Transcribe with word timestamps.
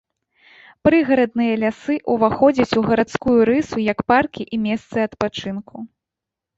Прыгарадныя 0.87 1.59
лясы 1.65 1.95
ўваходзяць 2.15 2.77
у 2.83 2.85
гарадскую 2.89 3.37
рысу 3.53 3.77
як 3.93 3.99
паркі 4.11 4.53
і 4.55 4.63
месцы 4.69 4.97
адпачынку. 5.09 5.75